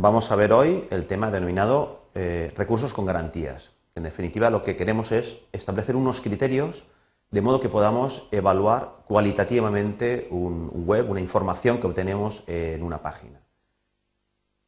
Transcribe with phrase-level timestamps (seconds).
[0.00, 3.72] Vamos a ver hoy el tema denominado eh, recursos con garantías.
[3.96, 6.84] En definitiva, lo que queremos es establecer unos criterios
[7.32, 13.40] de modo que podamos evaluar cualitativamente un web, una información que obtenemos en una página.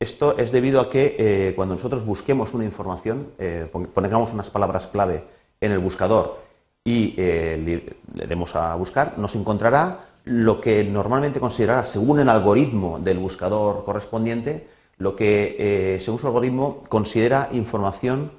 [0.01, 4.89] Esto es debido a que eh, cuando nosotros busquemos una información, eh, pongamos unas palabras
[4.89, 5.23] clave
[5.61, 6.41] en el buscador
[6.83, 7.85] y le
[8.27, 14.80] demos a buscar, nos encontrará lo que normalmente considerará, según el algoritmo del buscador correspondiente,
[15.01, 15.57] lo que,
[15.95, 18.33] eh, según su algoritmo, considera información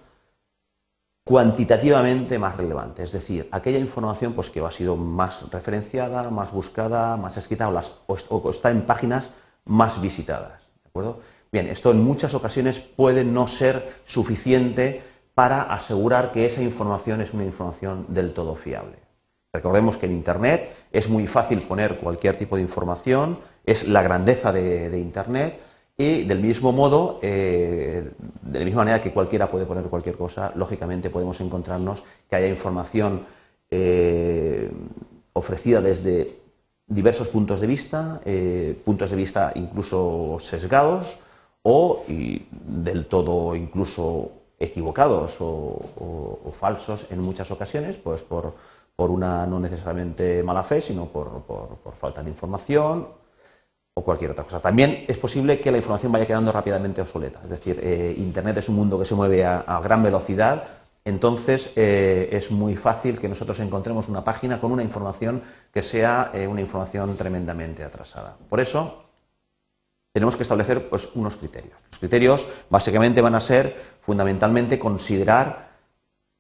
[1.26, 7.18] cuantitativamente más relevante, es decir, aquella información pues, que ha sido más referenciada, más buscada,
[7.18, 7.70] más escrita
[8.08, 9.32] o, está en páginas
[9.66, 10.62] más visitadas.
[10.84, 11.20] ¿de acuerdo?
[11.52, 17.34] Bien, esto en muchas ocasiones puede no ser suficiente para asegurar que esa información es
[17.34, 18.98] una información del todo fiable.
[19.52, 24.52] Recordemos que en Internet es muy fácil poner cualquier tipo de información, es la grandeza
[24.52, 29.84] de Internet, y del mismo modo, eh, de la misma manera que cualquiera puede poner
[29.86, 33.26] cualquier cosa, lógicamente podemos encontrarnos que haya información
[33.70, 34.72] eh,
[35.34, 36.40] ofrecida desde
[36.88, 41.20] diversos puntos de vista, eh, puntos de vista incluso sesgados
[41.64, 45.80] o del todo incluso equivocados o,
[46.54, 48.54] falsos en muchas ocasiones, pues por,
[48.98, 53.08] una no necesariamente mala fe, sino por falta de información
[53.94, 54.60] o cualquier otra cosa.
[54.60, 57.42] También es posible que la información vaya quedando rápidamente obsoleta.
[57.44, 60.64] Es decir, eh, Internet es un mundo que se mueve a, gran velocidad,
[61.04, 65.42] entonces eh, es muy fácil que nosotros encontremos una página con una información
[65.74, 68.38] que sea eh, una información tremendamente atrasada.
[68.48, 69.06] Por eso
[70.14, 71.76] tenemos que establecer pues, unos criterios.
[71.90, 75.71] Los criterios básicamente van a ser fundamentalmente considerar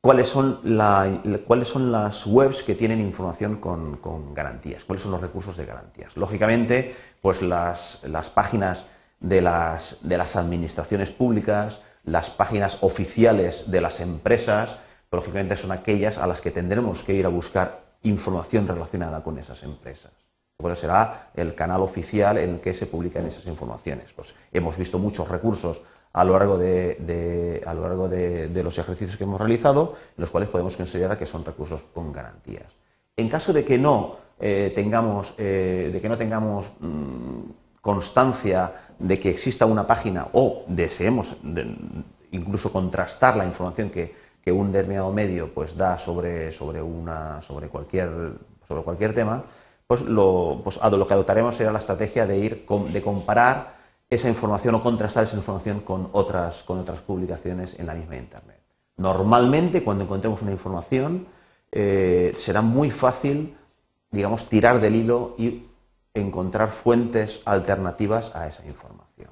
[0.01, 6.17] cuáles son, las webs que tienen información con, garantías, cuáles son los recursos de garantías.
[6.17, 8.01] Lógicamente, pues las,
[8.33, 8.85] páginas
[9.19, 14.77] de las, administraciones públicas, las páginas oficiales de las empresas,
[15.09, 19.37] pues, lógicamente son aquellas a las que tendremos que ir a buscar información relacionada con
[19.37, 20.11] esas empresas.
[20.57, 24.13] Pues será el canal oficial en el que se publican esas informaciones.
[24.13, 25.81] Pues hemos visto muchos recursos
[26.13, 30.49] a lo largo de, a lo largo de, los ejercicios que hemos realizado, los cuales
[30.49, 32.71] podemos considerar que son recursos con garantías.
[33.15, 37.41] En caso de que no eh, tengamos, eh, de que no tengamos mm,
[37.81, 41.35] constancia de que exista una página o deseemos
[42.31, 44.19] incluso contrastar la información que,
[44.51, 48.09] un determinado medio pues, da sobre, sobre, una, sobre, cualquier,
[48.67, 49.43] sobre cualquier tema,
[49.87, 53.80] pues lo, pues lo que adoptaremos será la estrategia de ir de comparar
[54.11, 58.59] esa información o contrastar esa información con otras, con otras publicaciones en la misma Internet.
[58.97, 61.27] Normalmente, cuando encontremos una información,
[61.71, 63.55] eh, será muy fácil,
[64.11, 65.65] digamos, tirar del hilo y
[66.13, 69.29] encontrar fuentes alternativas a esa información.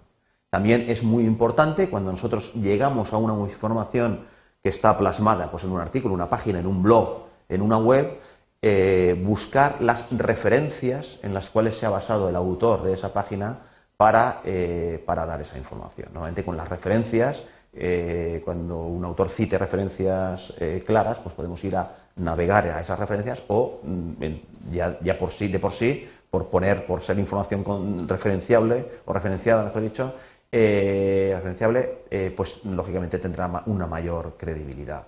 [0.49, 4.21] También es muy importante cuando nosotros llegamos a una información
[4.63, 8.17] que está plasmada pues, en un artículo, una página, en un blog, en una web,
[8.61, 13.68] eh, buscar las referencias en las cuales se ha basado el autor de esa página
[14.01, 16.07] eh, para, dar esa información.
[16.13, 17.43] Normalmente con las referencias,
[17.73, 22.97] eh, cuando un autor cite referencias eh, claras, pues podemos ir a navegar a esas
[22.97, 28.85] referencias o mm, ya, por sí, de por sí, por poner, por ser información referenciable
[29.03, 30.15] o referenciada, mejor dicho,
[30.49, 32.05] referenciable,
[32.37, 35.03] pues lógicamente tendrá una mayor credibilidad.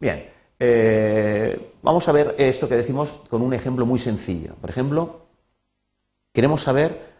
[0.00, 0.28] Bien,
[1.82, 4.54] vamos a ver esto que decimos con un ejemplo muy sencillo.
[4.60, 5.26] Por ejemplo,
[6.32, 7.11] queremos saber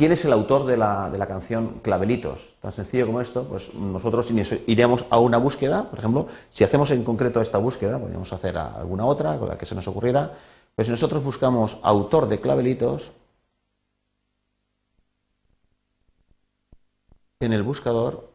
[0.00, 2.54] ¿Quién es el autor de la, de la, canción Clavelitos?
[2.60, 4.30] Tan sencillo como esto, pues nosotros
[4.68, 9.04] iremos a una búsqueda, por ejemplo, si hacemos en concreto esta búsqueda, podríamos hacer alguna
[9.06, 10.34] otra con la que se nos ocurriera,
[10.76, 13.10] pues si nosotros buscamos autor de Clavelitos,
[17.40, 18.30] en el buscador,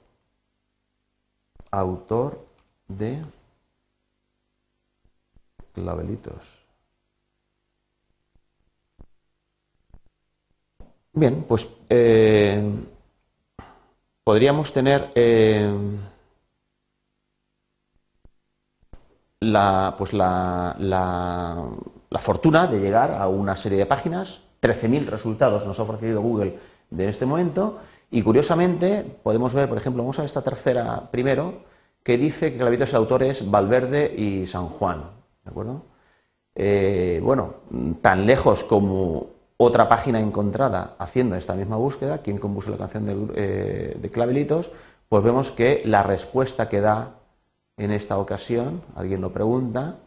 [1.71, 2.45] autor
[2.89, 3.23] de
[5.71, 6.62] Clavelitos.
[11.15, 12.59] Bien, pues eh,
[14.23, 15.71] podríamos tener eh,
[19.41, 25.79] la, pues la, la, fortuna de llegar a una serie de páginas, 13.000 resultados nos
[25.79, 26.57] ha ofrecido Google
[26.89, 31.63] de este momento, y curiosamente podemos ver, por ejemplo, vamos a esta tercera primero,
[32.01, 35.11] que dice que de autores Valverde y San Juan.
[35.43, 35.83] ¿De acuerdo?
[36.55, 37.55] Eh, bueno,
[38.01, 43.15] tan lejos como otra página encontrada haciendo esta misma búsqueda, quién compuso la canción de,
[43.35, 44.71] eh, Clavelitos,
[45.09, 47.11] pues vemos que la respuesta que da
[47.77, 49.97] en esta ocasión, alguien lo pregunta,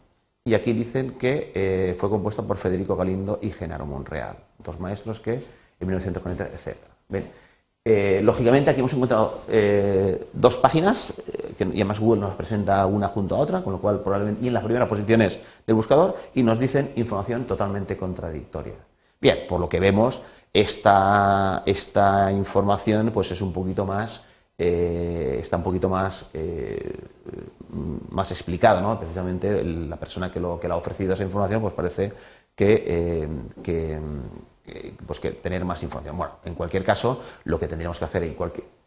[0.45, 5.19] y aquí dicen que eh, fue compuesta por Federico Galindo y Genaro Monreal, dos maestros
[5.19, 7.25] que en 1940, etc.
[7.83, 11.13] Eh, lógicamente aquí hemos encontrado eh, dos páginas,
[11.57, 14.47] que, y además Google nos presenta una junto a otra, con lo cual probablemente, y
[14.47, 18.86] en las primeras posiciones del buscador, y nos dicen información totalmente contradictoria.
[19.19, 20.21] Bien, por lo que vemos,
[20.53, 24.23] esta, esta información pues es un poquito más,
[24.57, 26.29] está un poquito más,
[28.09, 28.97] más explicada, ¿no?
[28.97, 32.11] Precisamente la persona que, lo, que le ha ofrecido esa información pues parece
[32.55, 33.27] que,
[33.63, 33.99] que
[34.69, 36.17] eh, pues que tener más información.
[36.17, 38.35] Bueno, en cualquier caso, lo que tendríamos que hacer en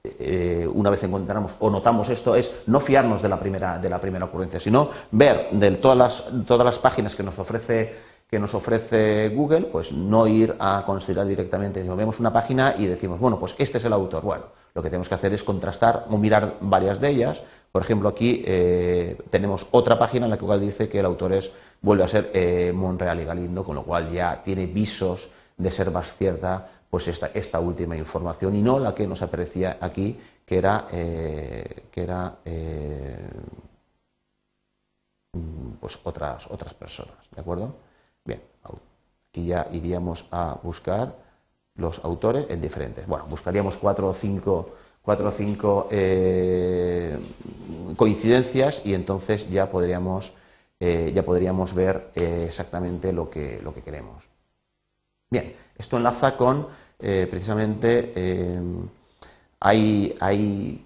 [0.05, 3.99] eh, una vez encontramos o notamos esto es no fiarnos de la primera, de la
[3.99, 7.95] primera ocurrencia, sino ver de todas las, todas las páginas que nos ofrece
[8.31, 13.19] que nos ofrece Google, pues no ir a considerar directamente, vemos una página y decimos,
[13.19, 14.23] bueno, pues este es el autor.
[14.23, 17.43] Bueno, lo que tenemos que hacer es contrastar o mirar varias de ellas.
[17.73, 21.51] Por ejemplo, aquí eh, tenemos otra página en la cual dice que el autor es,
[21.83, 26.15] vuelve a ser Monreal y Galindo, con lo cual ya tiene visos de ser más
[26.17, 30.89] cierta pues esta, esta última información y no la que nos aparecía aquí, que era,
[30.91, 33.31] eh, que era eh,
[35.81, 37.31] pues otras, otras personas.
[37.33, 37.90] ¿De acuerdo?
[38.31, 38.43] Bien,
[39.31, 41.17] aquí ya iríamos a buscar
[41.75, 43.07] los autores en diferentes.
[43.07, 47.19] Bueno, buscaríamos cuatro o cinco, cuatro o cinco eh,
[47.97, 50.33] coincidencias y entonces ya podríamos,
[50.79, 54.25] ya podríamos ver exactamente lo que, lo que queremos.
[55.31, 56.67] Bien, esto enlaza con
[56.99, 58.61] eh, precisamente eh,
[59.61, 60.85] hay,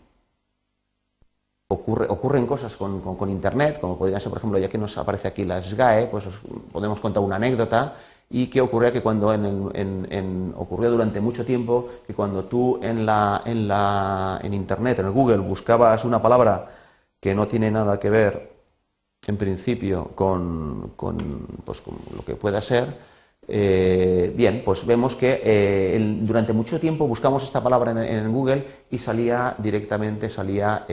[1.68, 5.44] ocurre, ocurren cosas con, Internet, como podría ser, por ejemplo, ya que nos aparece aquí
[5.44, 6.40] la SGAE, pues os
[6.72, 7.94] podemos contar una anécdota.
[8.30, 13.42] Y que ocurría que cuando en, ocurrió durante mucho tiempo que cuando tú en la,
[13.44, 16.70] en la en internet en el Google buscabas una palabra
[17.20, 18.50] que no tiene nada que ver
[19.26, 21.18] en principio con, con,
[21.64, 22.96] pues, con lo que pueda ser
[23.46, 28.98] eh, bien, pues vemos que eh, durante mucho tiempo buscamos esta palabra en, Google y
[28.98, 30.86] salía directamente salía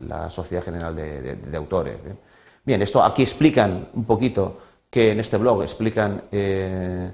[0.00, 1.96] la Sociedad General de, Autores.
[2.64, 7.12] Bien, esto aquí explican un poquito que en este blog explican eh,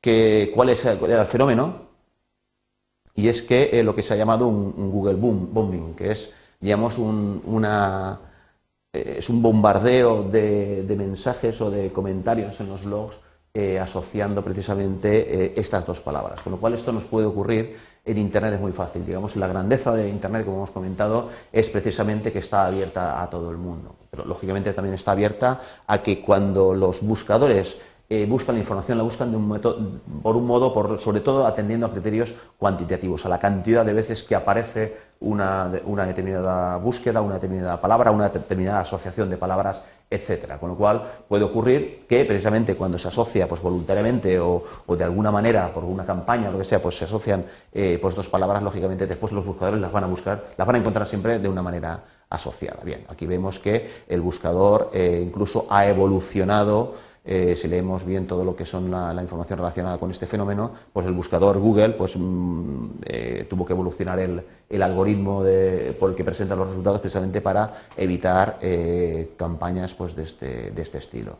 [0.00, 1.90] que, cuál es el, fenómeno
[3.16, 6.98] y es que lo que se ha llamado un, Google boom, bombing, que es digamos
[6.98, 8.20] un, una
[8.92, 13.16] es un bombardeo de mensajes o de comentarios en los blogs
[13.52, 16.40] eh, asociando precisamente eh, estas dos palabras.
[16.40, 19.04] Con lo cual esto nos puede ocurrir en Internet es muy fácil.
[19.04, 23.50] Digamos, la grandeza de Internet, como hemos comentado, es precisamente que está abierta a todo
[23.50, 23.96] el mundo.
[24.10, 29.04] Pero lógicamente también está abierta a que cuando los buscadores eh, buscan la información, la
[29.04, 33.28] buscan de un método, por un modo, por, sobre todo atendiendo a criterios cuantitativos, a
[33.28, 38.80] la cantidad de veces que aparece una, una determinada búsqueda, una determinada palabra, una determinada
[38.80, 40.58] asociación de palabras etcétera.
[40.58, 45.30] Con lo cual puede ocurrir que precisamente cuando se asocia pues voluntariamente o, de alguna
[45.30, 48.62] manera por una campaña o lo que sea, pues se asocian eh, pues dos palabras,
[48.62, 51.62] lógicamente después los buscadores las van a buscar, las van a encontrar siempre de una
[51.62, 52.80] manera asociada.
[52.84, 58.44] Bien, aquí vemos que el buscador eh, incluso ha evolucionado eh, si leemos bien todo
[58.44, 62.86] lo que son la, información relacionada con este fenómeno, pues el buscador Google pues, mm,
[63.04, 65.44] eh, tuvo que evolucionar el, algoritmo
[65.98, 70.82] por el que presenta los resultados precisamente para evitar eh, campañas pues, de, este, de,
[70.82, 71.36] este, estilo.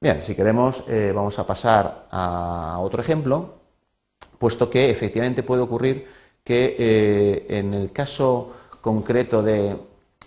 [0.00, 3.54] Bien, si queremos vamos a pasar a otro ejemplo,
[4.38, 6.06] puesto que efectivamente puede ocurrir
[6.42, 9.76] que en el caso concreto de,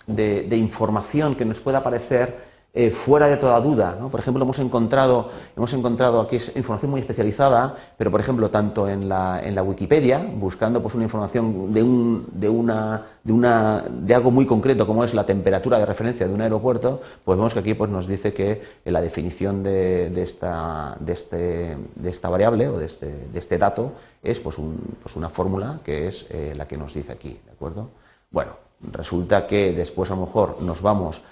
[0.06, 3.96] de información que nos pueda aparecer eh, fuera de toda duda.
[4.10, 9.08] Por ejemplo, hemos encontrado, hemos encontrado aquí información muy especializada, pero por ejemplo, tanto en
[9.08, 14.14] la, en la Wikipedia, buscando pues, una información de, un, de, una, de, una, de
[14.14, 17.60] algo muy concreto como es la temperatura de referencia de un aeropuerto, pues vemos que
[17.60, 22.68] aquí pues, nos dice que la definición de, de, esta, de, este, de esta variable
[22.68, 26.54] o de este, de este dato es pues, un, pues una fórmula que es eh,
[26.56, 27.40] la que nos dice aquí.
[27.44, 27.88] ¿de acuerdo?
[28.30, 28.52] Bueno,
[28.92, 31.22] resulta que después a lo mejor nos vamos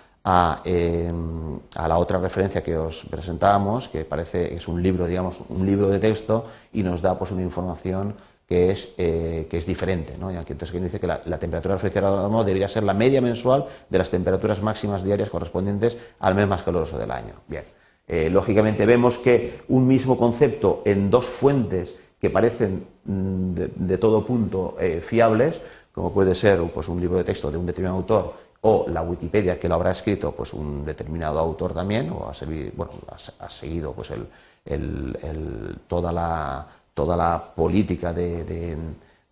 [0.64, 5.64] Em, a, la otra referencia que os presentábamos, que parece es un libro, digamos, un
[5.64, 8.14] libro de texto y nos da pues una información
[8.46, 10.16] que es, eh, que es diferente.
[10.18, 10.30] ¿no?
[10.30, 12.02] Y entonces dice que la, temperatura de referencia
[12.44, 16.98] debería ser la media mensual de las temperaturas máximas diarias correspondientes al mes más caluroso
[16.98, 17.32] del año.
[17.46, 17.64] Bien,
[18.06, 24.24] eh, lógicamente vemos que un mismo concepto en dos fuentes que parecen mm, de, todo
[24.26, 25.60] punto eh, fiables,
[25.92, 29.58] como puede ser pues, un libro de texto de un determinado autor o la Wikipedia
[29.58, 32.32] que lo habrá escrito pues un determinado autor también o ha,
[32.76, 32.92] bueno,
[33.38, 34.12] ha, seguido pues
[35.86, 38.76] toda, la, política de,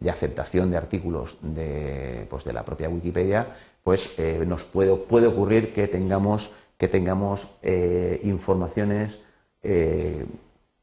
[0.09, 3.47] aceptación de artículos de, pues la propia Wikipedia
[3.83, 9.19] pues eh, nos puede, puede ocurrir que tengamos que tengamos eh, informaciones
[9.63, 10.25] eh,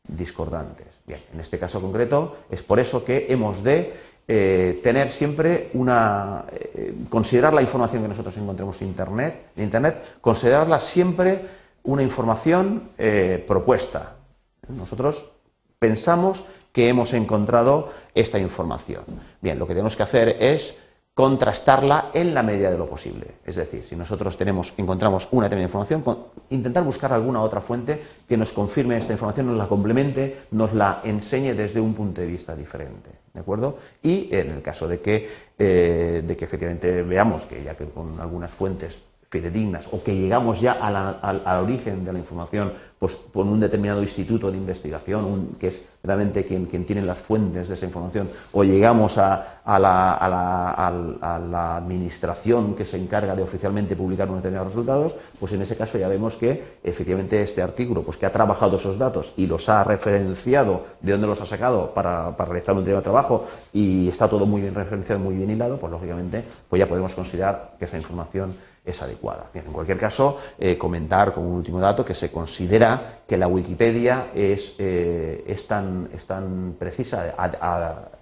[0.08, 0.88] discordantes.
[1.06, 3.94] Bien, en este caso concreto es por eso que hemos de
[4.26, 6.46] tener siempre una.
[7.10, 11.40] considerar la información que nosotros encontremos en Internet, en Internet considerarla siempre
[11.84, 12.90] una información
[13.48, 14.16] propuesta.
[14.70, 15.30] Nosotros
[15.80, 19.04] pensamos que hemos encontrado esta información.
[19.42, 20.78] Bien, lo que tenemos que hacer es
[21.14, 23.28] contrastarla en la medida de lo posible.
[23.46, 26.04] Es decir, si nosotros tenemos, encontramos una determinada información,
[26.50, 31.02] intentar buscar alguna otra fuente que nos confirme esta información, nos la complemente, nos la
[31.04, 33.12] enseñe desde un punto de vista diferente.
[33.32, 33.78] ¿De acuerdo?
[34.02, 38.20] Y en el caso de que, eh, de que efectivamente veamos que ya que con
[38.20, 39.00] algunas fuentes
[39.34, 44.52] fidedignas o que llegamos ya al, origen de la información pues, por un determinado instituto
[44.52, 49.18] de investigación, que es realmente quien, quien, tiene las fuentes de esa información, o llegamos
[49.18, 50.56] a, la,
[51.76, 56.08] administración que se encarga de oficialmente publicar unos determinados resultados, pues en ese caso ya
[56.08, 60.86] vemos que efectivamente este artículo, pues que ha trabajado esos datos y los ha referenciado,
[61.02, 64.62] de dónde los ha sacado para, para realizar un determinado trabajo y está todo muy
[64.62, 68.54] bien referenciado, muy bien hilado, pues lógicamente pues ya podemos considerar que esa información
[68.86, 69.50] es adecuada.
[69.54, 74.76] en cualquier caso, eh, comentar como último dato que se considera que la Wikipedia es,
[74.78, 77.34] eh, tan, precisa,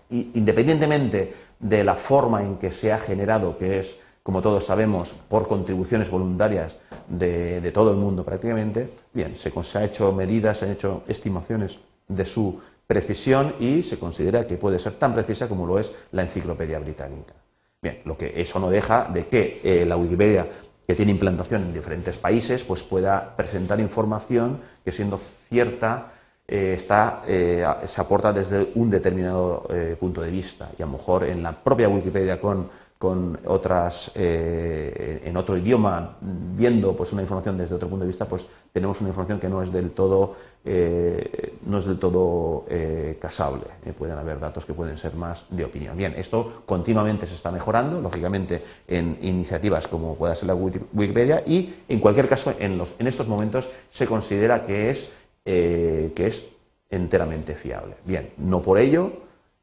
[0.10, 5.48] independientemente de la forma en que se ha generado, que es, como todos sabemos, por
[5.48, 6.76] contribuciones voluntarias
[7.08, 11.80] de, todo el mundo prácticamente, bien, se, se han hecho medidas, se han hecho estimaciones
[12.08, 16.24] de su precisión y se considera que puede ser tan precisa como lo es la
[16.24, 17.34] enciclopedia británica.
[17.82, 20.46] Bien, lo que eso no deja de que eh, la Wikipedia,
[20.86, 25.20] que tiene implantación en diferentes países, pues pueda presentar información que siendo
[25.50, 26.12] cierta
[26.48, 29.68] eh, está, eh, se aporta desde un determinado
[30.00, 30.70] punto de vista.
[30.78, 32.70] Y a lo mejor en la propia Wikipedia con,
[33.02, 38.46] con otras, en otro idioma, viendo pues, una información desde otro punto de vista, pues
[38.72, 43.64] tenemos una información que no es del todo eh, no es del todo eh, casable.
[43.84, 45.98] Eh, pueden haber datos que pueden ser más de opinión.
[45.98, 51.74] Bien, esto continuamente se está mejorando, lógicamente, en iniciativas como pueda ser la Wikipedia y,
[51.90, 55.12] en cualquier caso, en, los, en estos momentos se considera que es,
[55.44, 56.46] que es
[56.92, 57.96] enteramente fiable.
[58.06, 59.12] Bien, no por ello.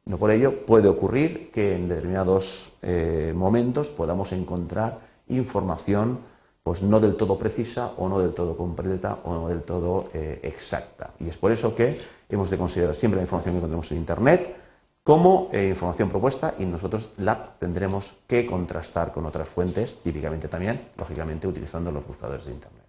[0.09, 2.73] No por ello puede ocurrir que en determinados
[3.35, 4.97] momentos podamos encontrar
[5.27, 6.17] información
[6.63, 10.39] pues no del todo precisa o no del todo completa o no del todo eh,
[10.43, 11.11] exacta.
[11.19, 11.99] Y es por eso que
[12.29, 14.55] hemos de considerar siempre la información que encontramos en Internet
[15.03, 20.79] como eh, información propuesta y nosotros la tendremos que contrastar con otras fuentes, típicamente también,
[20.97, 22.88] lógicamente, utilizando los buscadores de Internet.